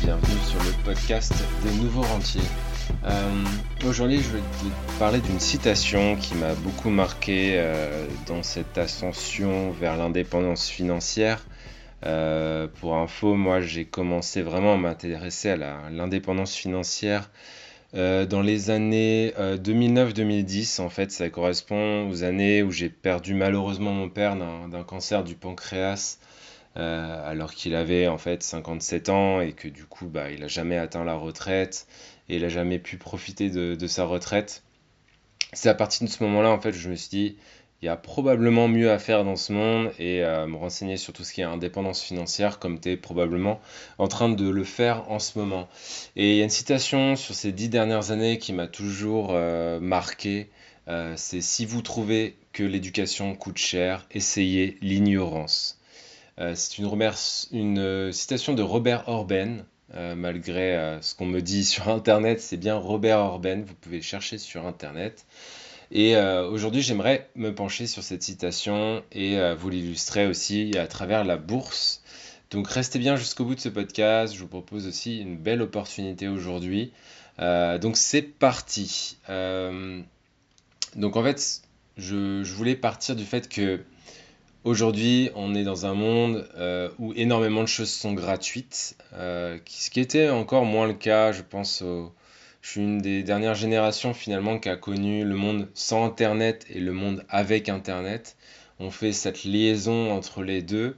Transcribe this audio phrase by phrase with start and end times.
[0.00, 1.34] bienvenue sur le podcast
[1.64, 2.40] des nouveaux rentiers.
[3.04, 3.44] Euh,
[3.86, 9.70] aujourd'hui, je vais te parler d'une citation qui m'a beaucoup marqué euh, dans cette ascension
[9.72, 11.44] vers l'indépendance financière.
[12.06, 17.30] Euh, pour info, moi j'ai commencé vraiment à m'intéresser à l'indépendance financière
[17.94, 20.80] dans les années 2009-2010.
[20.80, 25.34] En fait, ça correspond aux années où j'ai perdu malheureusement mon père d'un cancer du
[25.34, 26.18] pancréas.
[26.74, 30.78] Alors qu'il avait en fait 57 ans et que du coup bah, il n'a jamais
[30.78, 31.86] atteint la retraite
[32.28, 34.62] et il n'a jamais pu profiter de, sa retraite.
[35.52, 37.36] C'est à partir de ce moment-là, en fait, je me suis dit,
[37.82, 41.12] il y a probablement mieux à faire dans ce monde et à me renseigner sur
[41.12, 43.60] tout ce qui est indépendance financière, comme tu es probablement
[43.98, 45.68] en train de le faire en ce moment.
[46.16, 49.80] Et il y a une citation sur ces dix dernières années qui m'a toujours euh,
[49.80, 50.48] marqué.
[50.88, 55.81] Euh, c'est si vous trouvez que l'éducation coûte cher, essayez l'ignorance.
[56.38, 56.88] Euh, c'est une,
[57.52, 62.56] une, citation de Robert Orben, euh, malgré euh, ce qu'on me dit sur Internet, c'est
[62.56, 65.26] bien Robert Orben, vous pouvez chercher sur Internet.
[65.90, 71.22] Et euh, aujourd'hui, j'aimerais me pencher sur cette citation et vous l'illustrer aussi à travers
[71.22, 72.02] la bourse.
[72.50, 76.28] Donc restez bien jusqu'au bout de ce podcast, je vous propose aussi une belle opportunité
[76.28, 76.92] aujourd'hui.
[77.38, 79.18] donc c'est parti.
[79.28, 81.60] donc en fait,
[81.98, 83.84] je, je voulais partir du fait que
[84.64, 89.90] Aujourd'hui, on est dans un monde euh, où énormément de choses sont gratuites, euh, ce
[89.90, 91.82] qui était encore moins le cas, je pense.
[92.60, 96.78] Je suis une des dernières générations finalement qui a connu le monde sans Internet et
[96.78, 98.36] le monde avec Internet.
[98.78, 100.96] On fait cette liaison entre les deux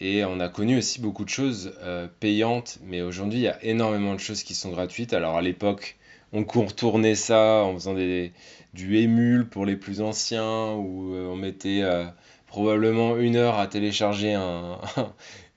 [0.00, 3.62] et on a connu aussi beaucoup de choses euh, payantes, mais aujourd'hui il y a
[3.62, 5.12] énormément de choses qui sont gratuites.
[5.12, 5.98] Alors à l'époque,
[6.32, 11.82] on contournait ça en faisant du émule pour les plus anciens, où on mettait
[12.54, 14.38] probablement une heure à télécharger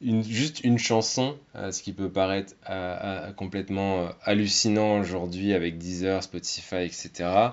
[0.02, 6.24] juste une chanson, euh, ce qui peut paraître euh, euh, complètement hallucinant aujourd'hui avec Deezer,
[6.24, 7.52] Spotify, etc.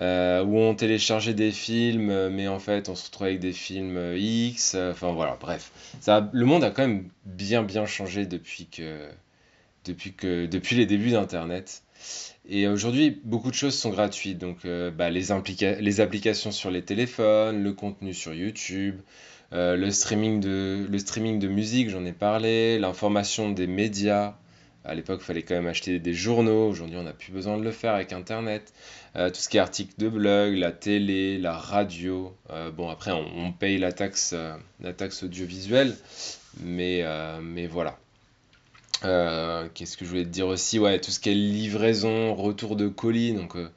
[0.00, 4.74] où on téléchargeait des films, mais en fait on se retrouvait avec des films X,
[4.74, 5.70] enfin voilà, bref.
[6.08, 9.06] Le monde a quand même bien bien changé depuis que
[9.84, 11.84] depuis que depuis les débuts d'Internet.
[12.48, 14.38] Et aujourd'hui, beaucoup de choses sont gratuites.
[14.38, 19.00] Donc, euh, bah, les, applications sur les téléphones, le contenu sur YouTube,
[19.52, 24.34] euh, le, streaming de, le streaming de musique, j'en ai parlé, l'information des médias.
[24.84, 26.68] À l'époque, il fallait quand même acheter des journaux.
[26.68, 28.72] Aujourd'hui, on n'a plus besoin de le faire avec Internet.
[29.14, 32.36] Euh, tout ce qui est articles de blog, la télé, la radio.
[32.76, 34.34] bon, après, on, on, paye la taxe,
[34.80, 35.94] la taxe audiovisuelle.
[36.60, 37.04] Mais,
[37.40, 38.01] mais voilà.
[39.04, 40.78] Euh, qu'est-ce que je voulais te dire aussi?
[40.78, 43.32] Ouais, tout ce qui est livraison, retour de colis.
[43.34, 43.68] Donc, euh,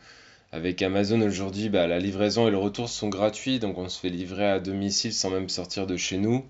[0.51, 3.59] avec Amazon aujourd'hui, bah, la livraison et le retour sont gratuits.
[3.59, 6.45] Donc, on se fait livrer à domicile sans même sortir de chez nous.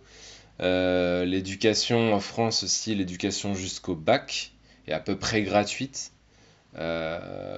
[0.62, 4.52] Euh, l'éducation en France aussi, l'éducation jusqu'au bac
[4.88, 6.12] est à peu près gratuite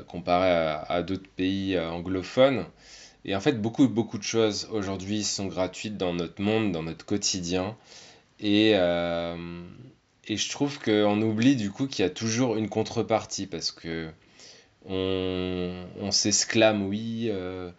[0.08, 2.66] comparé à, d'autres pays anglophones.
[3.26, 7.04] Et en fait, beaucoup, beaucoup de choses aujourd'hui sont gratuites dans notre monde, dans notre
[7.04, 7.76] quotidien.
[8.40, 8.76] Et,
[10.28, 14.10] et je trouve qu'on oublie du coup qu'il y a toujours une contrepartie parce que
[14.90, 17.72] on, s'exclame, oui, euh,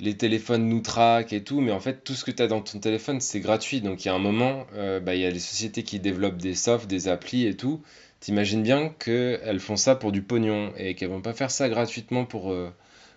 [0.00, 2.60] les téléphones nous traquent et tout, mais en fait, tout ce que tu as dans
[2.60, 3.80] ton téléphone, c'est gratuit.
[3.80, 6.36] Donc il y a un moment, euh, bah, il y a les sociétés qui développent
[6.36, 7.82] des softs, des applis et tout.
[8.20, 12.24] T'imagines bien qu'elles font ça pour du pognon et qu'elles vont pas faire ça gratuitement
[12.24, 12.70] pour, euh,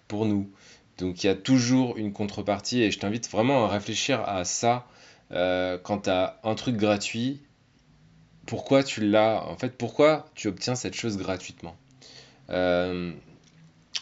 [0.07, 0.49] pour nous.
[0.97, 4.87] Donc il y a toujours une contrepartie et je t'invite vraiment à réfléchir à ça
[5.29, 7.41] quand tu as un truc gratuit
[8.45, 11.75] pourquoi tu l'as, en fait, pourquoi tu obtiens cette chose gratuitement.
[12.49, 13.11] Euh,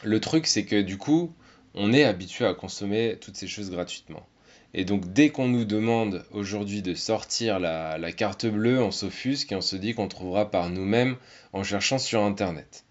[0.04, 1.34] le truc, c'est que du coup,
[1.76, 4.26] on est habitué à consommer toutes ces choses gratuitement.
[4.74, 9.56] Et donc, dès qu'on nous demande aujourd'hui de sortir la, carte bleue, on s'offusque et
[9.56, 11.16] on se dit qu'on trouvera par nous-mêmes
[11.54, 12.84] en cherchant sur Internet.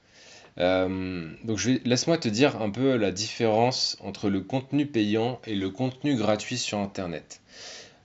[0.58, 5.70] Euh, donc, laisse-moi te dire un peu la différence entre le contenu payant et le
[5.70, 7.40] contenu gratuit sur Internet.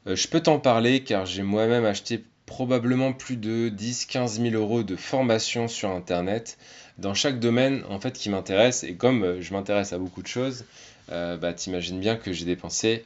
[0.08, 4.82] Euh, je peux t'en parler car j'ai moi-même acheté probablement plus de 10-15 000 euros
[4.82, 6.58] de formation sur Internet
[6.98, 8.84] dans chaque domaine en fait qui m'intéresse.
[8.84, 10.66] Et comme euh, je m'intéresse à beaucoup de choses,
[11.12, 13.06] euh, bah, t'imagines bien que j'ai dépensé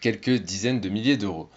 [0.00, 1.48] quelques dizaines de milliers d'euros.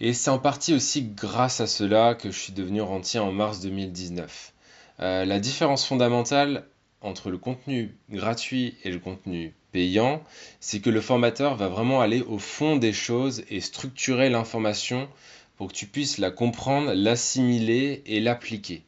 [0.00, 3.60] Et c'est en partie aussi grâce à cela que je suis devenu rentier en mars
[3.60, 4.52] 2019.
[5.00, 6.64] Euh, la différence fondamentale
[7.02, 10.22] entre le contenu gratuit et le contenu payant,
[10.60, 15.08] c'est que le formateur va vraiment aller au fond des choses et structurer l'information
[15.56, 18.82] pour que tu puisses la comprendre, l'assimiler et l'appliquer.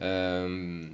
[0.00, 0.88] Euh,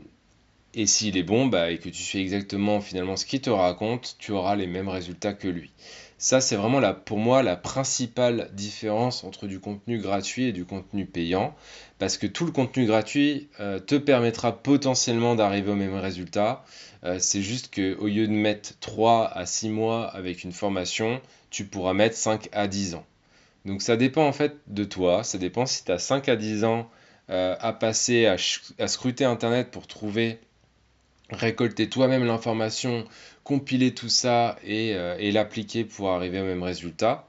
[0.75, 4.17] Et s'il est bon, bah, et que tu fais exactement finalement ce qu'il te raconte,
[4.19, 5.73] tu auras les mêmes résultats que lui.
[6.19, 10.65] Ça, c'est vraiment la, pour moi la principale différence entre du contenu gratuit et du
[10.65, 11.55] contenu payant.
[11.99, 16.65] Parce que tout le contenu gratuit euh, te permettra potentiellement d'arriver au même résultat.
[17.05, 21.21] Euh, c'est juste qu'au lieu de mettre 3 à 6 mois avec une formation,
[21.51, 23.07] tu pourras mettre 5 à 10 ans.
[23.65, 25.25] Donc ça dépend en fait de toi.
[25.25, 26.91] Ça dépend si tu as 5 à 10 ans
[27.31, 28.39] euh, à passer, à,
[28.89, 30.39] scruter Internet pour trouver
[31.31, 33.05] récolter toi-même l'information,
[33.45, 37.29] compiler tout ça euh, et, l'appliquer pour arriver au même résultat.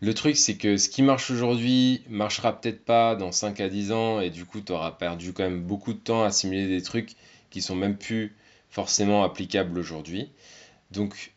[0.00, 3.92] Le truc, c'est que ce qui marche aujourd'hui marchera peut-être pas dans 5 à 10
[3.92, 6.82] ans et du coup, tu auras perdu quand même beaucoup de temps à assimiler des
[6.82, 7.12] trucs
[7.50, 8.34] qui sont même plus
[8.70, 10.32] forcément applicables aujourd'hui.
[10.90, 11.34] Donc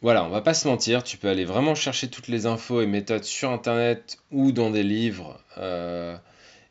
[0.00, 2.86] voilà, on va pas se mentir, tu peux aller vraiment chercher toutes les infos et
[2.86, 5.40] méthodes sur internet ou dans des livres.
[5.58, 6.16] Euh,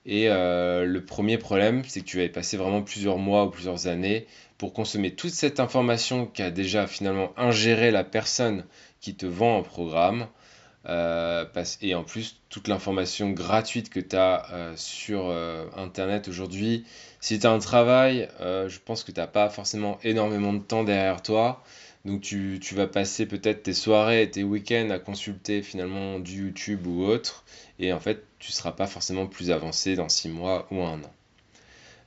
[0.05, 3.87] et euh, le premier problème, c'est que tu vas passer vraiment plusieurs mois ou plusieurs
[3.87, 4.27] années
[4.57, 8.63] pour consommer toute cette information qu'a déjà finalement ingéré la personne
[9.01, 10.27] qui te vend un programme.
[10.87, 11.43] Euh,
[11.81, 14.45] et en plus, toute l'information gratuite que tu as
[14.77, 15.35] sur
[15.75, 16.85] Internet aujourd'hui.
[17.19, 20.85] Si tu as un travail, je pense que tu n'as pas forcément énormément de temps
[20.85, 21.61] derrière toi.
[22.07, 27.03] Donc tu, vas passer peut-être tes soirées tes week-ends à consulter finalement du YouTube ou
[27.03, 27.43] autre.
[27.79, 31.03] Et en fait, tu ne seras pas forcément plus avancé dans 6 mois ou un
[31.03, 31.13] an.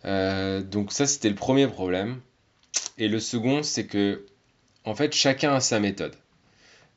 [0.06, 2.23] Euh, donc ça, c'était le premier problème.
[2.97, 4.25] Et le second, c'est que,
[4.87, 6.14] en fait, chacun a sa méthode.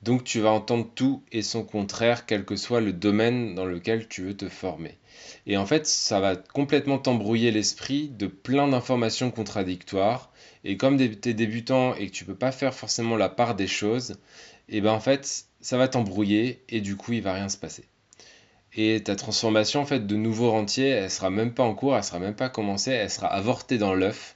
[0.04, 4.10] Donc tu vas entendre tout et son contraire, quel que soit le domaine dans lequel
[4.10, 4.98] tu veux te former.
[5.48, 10.34] Et en fait, ça va complètement t'embrouiller l'esprit de plein d'informations contradictoires.
[10.66, 13.68] Et comme tu es débutant et que tu peux pas faire forcément la part des
[13.68, 14.18] choses,
[14.68, 17.58] et eh ben en fait, ça va t'embrouiller et du coup, il va rien se
[17.58, 17.86] passer.
[18.76, 22.04] Et ta transformation en fait de nouveau rentier, elle sera même pas en cours, elle
[22.04, 24.36] sera même pas commencée, elle sera avortée dans l'œuf.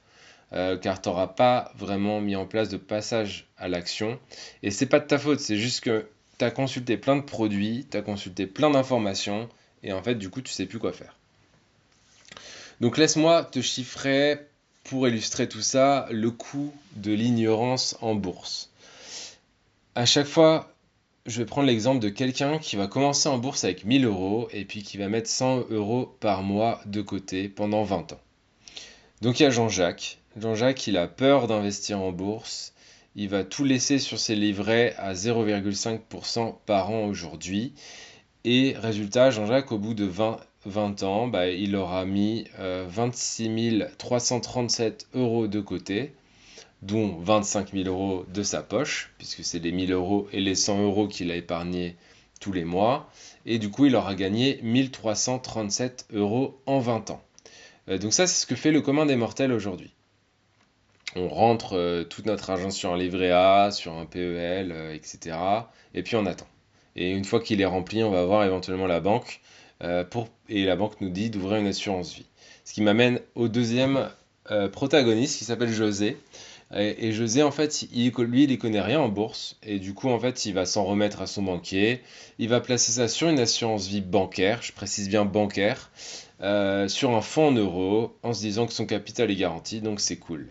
[0.54, 4.18] Euh, car tu n'auras pas vraiment mis en place de passage à l'action.
[4.64, 6.08] Et c'est pas de ta faute, c'est juste que
[6.40, 9.50] tu as consulté plein de produits, tu as consulté plein d'informations,
[9.84, 11.16] et en fait, du coup, tu sais plus quoi faire.
[12.80, 14.40] Donc laisse-moi te chiffrer,
[14.86, 18.70] pour illustrer tout ça, le coût de l'ignorance en bourse.
[19.96, 20.72] À chaque fois
[21.28, 24.64] je vais prendre l'exemple de quelqu'un qui va commencer en bourse avec 1000 euros et
[24.64, 28.20] puis qui va mettre 100 euros par mois de côté pendant 20 ans.
[29.22, 30.20] Donc il y a Jean-Jacques.
[30.40, 32.74] Jean-Jacques, il a peur d'investir en bourse.
[33.16, 37.74] Il va tout laisser sur ses livrets à 0,5% par an aujourd'hui.
[38.44, 43.50] Et résultat, Jean-Jacques, au bout de 20, ans, bah, il aura mis 26
[43.82, 46.14] euh, 337 euros de côté
[46.84, 50.84] dont 25 000 euros de sa poche, puisque c'est les 1000 euros et les 100
[50.84, 51.96] euros qu'il a épargnés
[52.40, 53.10] tous les mois.
[53.48, 57.24] Et du coup, il aura gagné 1337 euros en 20 ans.
[57.90, 59.97] Euh, donc ça, c'est ce que fait le commun des mortels aujourd'hui.
[61.16, 65.36] On rentre euh, toute notre argent sur un livret A, sur un PEL, etc.
[65.36, 65.62] Euh,
[65.94, 66.48] et puis on attend.
[66.96, 69.42] Et une fois qu'il est rempli, on va voir éventuellement la banque.
[70.10, 72.26] pour, et la banque nous dit d'ouvrir une assurance vie.
[72.66, 74.10] Ce qui m'amène au deuxième
[74.72, 76.18] protagoniste qui s'appelle José.
[76.76, 79.58] Et, José, en fait, il, lui, il ne connaît rien en bourse.
[79.64, 82.02] Et du coup, en fait, il va s'en remettre à son banquier.
[82.40, 85.92] Il va placer ça sur une assurance vie bancaire, je précise bien bancaire,
[86.42, 90.00] euh, sur un fonds en euros, en se disant que son capital est garanti, donc
[90.00, 90.50] c'est cool.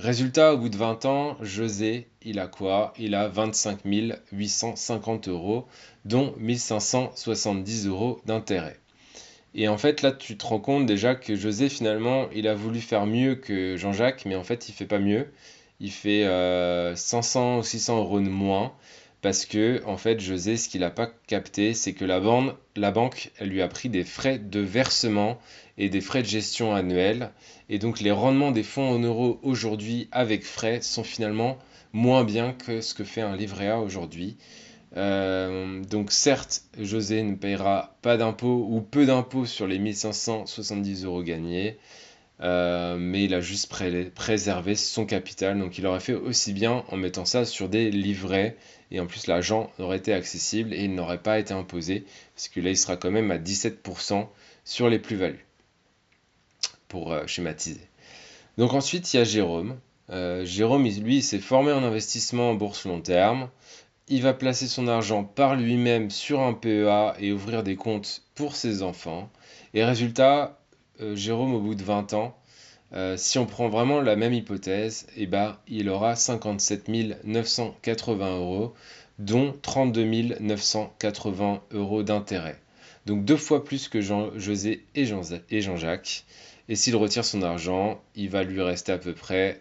[0.00, 2.94] Résultat, au bout de 20 ans, José, il a quoi?
[2.98, 3.80] Il a 25
[4.32, 5.66] 850 euros,
[6.06, 8.78] dont 1570 euros d'intérêt.
[9.54, 12.80] Et en fait, là, tu te rends compte déjà que José, finalement, il a voulu
[12.80, 15.30] faire mieux que Jean-Jacques, mais en fait, il fait pas mieux.
[15.80, 16.24] Il fait
[16.96, 18.72] 500 ou 600 euros de moins.
[19.22, 22.20] Parce que, en fait, José, ce qu'il n'a pas capté, c'est que la,
[22.90, 25.38] banque, lui a pris des frais de versement
[25.76, 27.30] et des frais de gestion annuels.
[27.68, 31.58] Et donc, les rendements des fonds en euros aujourd'hui avec frais sont finalement
[31.92, 34.36] moins bien que ce que fait un livret A aujourd'hui.
[34.96, 41.22] Euh, donc certes, José ne payera pas d'impôts ou peu d'impôts sur les 1570 euros
[41.22, 41.78] gagnés,
[42.42, 43.72] euh, mais il a juste
[44.14, 48.56] préservé son capital, donc il aurait fait aussi bien en mettant ça sur des livrets,
[48.90, 52.04] et en plus l'argent aurait été accessible et il n'aurait pas été imposé,
[52.34, 54.26] parce que là il sera quand même à 17%
[54.64, 55.46] sur les plus-values,
[56.88, 57.86] pour euh, schématiser.
[58.58, 59.78] Donc ensuite il y a Jérôme.
[60.42, 63.48] Jérôme, lui, s'est formé en investissement en bourse long terme
[64.10, 68.56] il va placer son argent par lui-même sur un PEA et ouvrir des comptes pour
[68.56, 69.30] ses enfants.
[69.72, 70.59] Et résultat, euh,
[71.14, 72.36] Jérôme, au bout de 20 ans,
[72.92, 76.88] euh, si on prend vraiment la même hypothèse, eh ben, il aura 57
[77.24, 78.74] 980 euros,
[79.18, 82.58] dont 32 980 euros d'intérêt.
[83.06, 86.24] Donc deux fois plus que Jean, José et Jean-Jacques.
[86.68, 89.60] Et s'il retire son argent, il va lui rester à peu près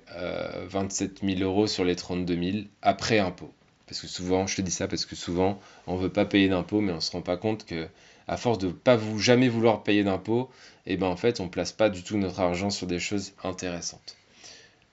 [0.67, 3.51] 27 000 euros sur les 32 000 après impôt.
[3.88, 6.50] Parce que souvent, je te dis ça parce que souvent, on ne veut pas payer
[6.50, 7.88] d'impôts, mais on ne se rend pas compte que
[8.29, 10.50] à force de pas vous, jamais vouloir payer d'impôts,
[10.86, 13.00] et eh ben en fait, on ne place pas du tout notre argent sur des
[13.00, 14.15] choses intéressantes.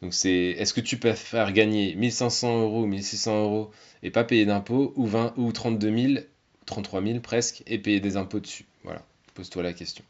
[0.01, 3.71] Donc c'est, est-ce que tu peux faire gagner 1500 euros, 1600 euros
[4.03, 6.25] et pas payer d'impôts, ou 20 ou 32 000,
[6.65, 8.65] 33 000 presque, et payer des impôts dessus?
[8.85, 9.03] Voilà,
[9.35, 10.05] pose-toi la question.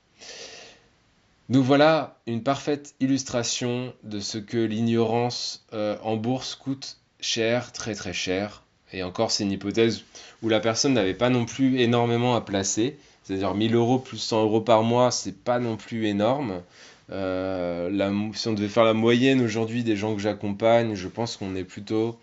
[1.48, 7.94] Donc voilà une parfaite illustration de ce que l'ignorance euh, en bourse coûte cher, très
[7.96, 8.62] très cher.
[8.92, 10.04] Et encore, c'est une hypothèse
[10.42, 12.98] où la personne n'avait pas non plus énormément à placer.
[13.26, 16.62] C'est-à-dire 1000 euros plus 100 euros par mois, c'est pas non plus énorme.
[17.10, 21.56] Euh, si on devait faire la moyenne aujourd'hui des gens que j'accompagne, je pense qu'on
[21.56, 22.20] est plutôt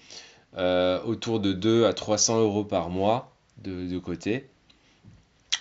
[0.58, 4.48] euh, autour de 2 à 300 euros par mois de, côté.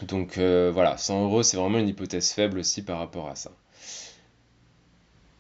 [0.03, 3.51] Donc euh, voilà, 100 euros, c'est vraiment une hypothèse faible aussi par rapport à ça.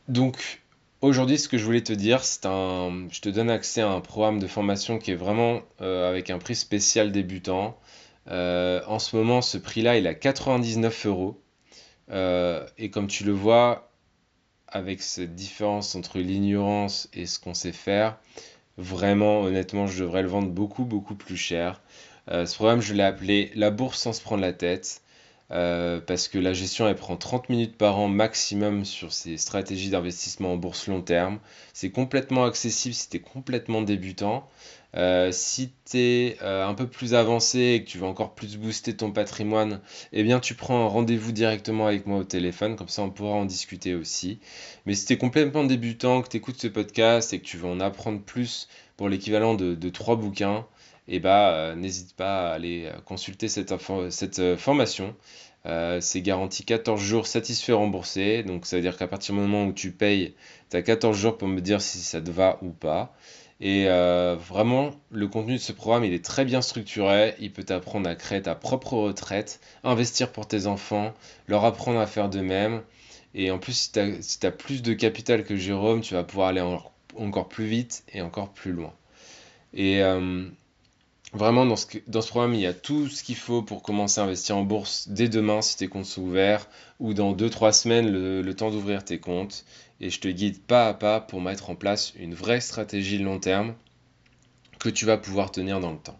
[0.08, 0.58] Donc
[1.00, 4.00] Aujourd'hui, ce que je voulais te dire, c'est un, je te donne accès à un
[4.00, 7.76] programme de formation qui est vraiment avec un prix spécial débutant.
[8.28, 11.42] Euh, en ce moment, ce prix-là, il est à 99 euros.
[12.10, 13.92] Euh, et comme tu le vois,
[14.68, 18.18] avec cette différence entre l'ignorance et ce qu'on sait faire,
[18.78, 21.82] vraiment, honnêtement, je devrais le vendre beaucoup, beaucoup plus cher.
[22.28, 25.02] ce programme, je l'ai appelé La bourse sans se prendre la tête.
[25.52, 29.90] Euh, parce que la gestion elle prend 30 minutes par an maximum sur ces stratégies
[29.90, 31.40] d'investissement en bourse long terme.
[31.74, 34.48] C'est complètement accessible si tu es complètement débutant.
[34.94, 38.58] Euh, si tu es euh, un peu plus avancé et que tu veux encore plus
[38.58, 39.80] booster ton patrimoine,
[40.12, 43.34] eh bien tu prends un rendez-vous directement avec moi au téléphone, comme ça on pourra
[43.36, 44.38] en discuter aussi.
[44.84, 47.68] Mais si tu es complètement débutant, que tu écoutes ce podcast et que tu veux
[47.68, 48.68] en apprendre plus
[48.98, 50.66] pour l'équivalent de, 3 bouquins,
[51.08, 53.74] eh bah, n'hésite pas à aller consulter cette,
[54.56, 55.14] formation.
[56.00, 58.42] c'est garanti 14 jours satisfait remboursé.
[58.42, 60.34] Donc ça veut dire qu'à partir du moment où tu payes,
[60.70, 63.14] tu as 14 jours pour me dire si ça te va ou pas.
[63.64, 67.36] Et vraiment, le contenu de ce programme, il est très bien structuré.
[67.38, 71.14] Il peut t'apprendre à créer ta propre retraite, investir pour tes enfants,
[71.46, 72.82] leur apprendre à faire de même.
[73.34, 73.90] Et en plus,
[74.20, 76.60] si tu as, plus de capital que Jérôme, tu vas pouvoir aller
[77.16, 78.92] encore plus vite et encore plus loin.
[79.74, 80.02] Et
[81.32, 84.20] Vraiment, dans ce, dans ce programme, il y a tout ce qu'il faut pour commencer
[84.20, 86.68] à investir en bourse dès demain si tes comptes sont ouverts,
[87.00, 89.64] ou dans 2-3 semaines, le, temps d'ouvrir tes comptes.
[90.00, 93.38] Et je te guide pas à pas pour mettre en place une vraie stratégie long
[93.38, 93.74] terme
[94.78, 96.18] que tu vas pouvoir tenir dans le temps.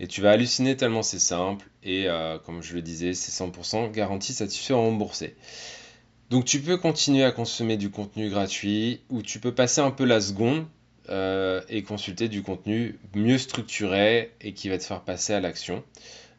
[0.00, 3.90] Et tu vas halluciner tellement c'est simple, et euh, comme je le disais, c'est 100%
[3.90, 5.34] garanti satisfait remboursé.
[6.28, 10.04] Donc tu peux continuer à consommer du contenu gratuit, ou tu peux passer un peu
[10.04, 10.66] la seconde
[11.08, 15.82] euh, et consulter du contenu mieux structuré et qui va te faire passer à l'action.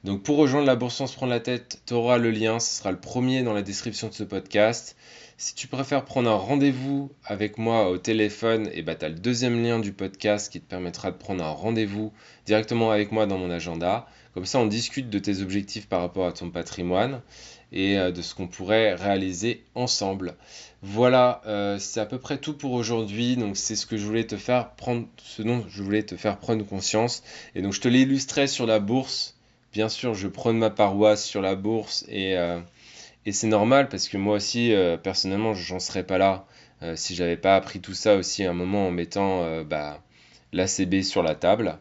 [0.04, 2.80] Donc pour rejoindre la bourse sans se prendre la tête, tu auras le lien, ce
[2.80, 4.98] sera le premier dans la description de ce podcast.
[5.38, 9.06] Si tu préfères prendre un rendez-vous avec moi au téléphone, et eh bah, ben, tu
[9.06, 12.12] as le deuxième lien du podcast qui te permettra de prendre un rendez-vous
[12.46, 14.06] directement avec moi dans mon agenda.
[14.34, 17.22] Comme ça, on discute de tes objectifs par rapport à ton patrimoine
[17.74, 20.36] et euh, de ce qu'on pourrait réaliser ensemble.
[20.82, 23.36] Voilà, euh, c'est à peu près tout pour aujourd'hui.
[23.36, 26.38] Donc c'est ce que je voulais te faire prendre, ce dont je voulais te faire
[26.38, 27.24] prendre conscience.
[27.56, 29.36] Et donc je te l'illustrais sur la bourse.
[29.74, 32.60] Bien sûr, je prône ma paroisse sur la bourse et, euh,
[33.32, 36.46] c'est normal parce que moi aussi, personnellement, j'en serais pas là
[36.96, 40.04] si j'avais pas appris tout ça aussi à un moment en mettant bah,
[40.52, 41.78] l'ACB sur la table.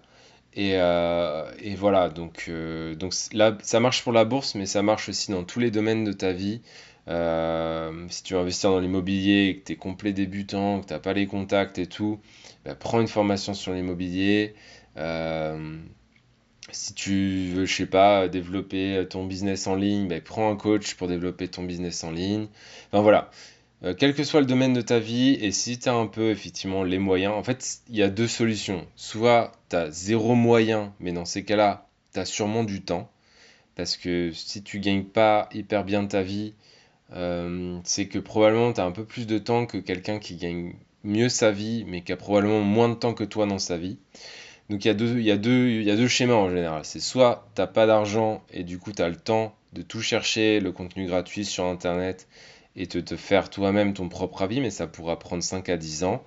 [0.58, 5.08] Euh, et, voilà, donc, euh, donc là, ça marche pour la bourse, mais ça marche
[5.08, 6.60] aussi dans tous les domaines de ta vie.
[7.08, 11.00] Euh, si tu veux investir dans l'immobilier, que tu es complet débutant, que tu n'as
[11.00, 12.20] pas les contacts et tout,
[12.64, 14.54] bah, prends une formation sur l'immobilier.
[16.70, 20.94] si tu veux, je sais pas, développer ton business en ligne, bah, prends un coach
[20.94, 22.46] pour développer ton business en ligne.
[22.88, 23.30] Enfin voilà,
[23.84, 26.30] euh, quel que soit le domaine de ta vie, et si tu as un peu
[26.30, 28.86] effectivement les moyens, en fait, il y a deux solutions.
[28.96, 33.10] Soit tu as zéro moyen, mais dans ces cas-là, tu as sûrement du temps.
[33.74, 36.54] Parce que si tu gagnes pas hyper bien ta vie,
[37.14, 40.74] euh, c'est que probablement tu as un peu plus de temps que quelqu'un qui gagne
[41.04, 43.98] mieux sa vie, mais qui a probablement moins de temps que toi dans sa vie.
[44.70, 46.84] Donc il y, a deux, schémas en général.
[46.84, 50.00] C'est soit tu n'as pas d'argent et du coup tu as le temps de tout
[50.00, 52.28] chercher, le contenu gratuit sur Internet,
[52.76, 56.04] et te, te faire toi-même ton propre avis, mais ça pourra prendre 5 à 10
[56.04, 56.22] ans.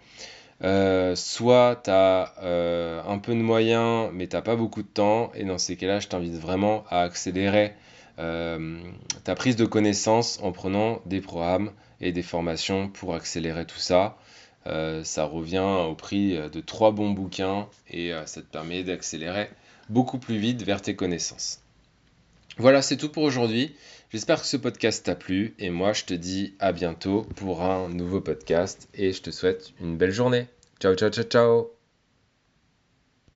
[0.63, 5.31] Euh, soit tu as euh, un peu de moyens, mais tu pas beaucoup de temps,
[5.35, 7.73] et dans ces cas-là, je t'invite vraiment à accélérer
[8.19, 8.79] euh,
[9.25, 14.17] ta prise de connaissances en prenant des programmes et des formations pour accélérer tout ça.
[14.65, 19.49] ça revient au prix de trois bons bouquins et ça te permet d'accélérer
[19.89, 21.59] beaucoup plus vite vers tes connaissances.
[22.57, 23.75] Voilà, c'est tout pour aujourd'hui.
[24.15, 27.89] J'espère que ce podcast t'a plu et moi je te dis à bientôt pour un
[27.89, 30.47] nouveau podcast et je te souhaite une belle journée.
[30.79, 31.74] Ciao ciao ciao ciao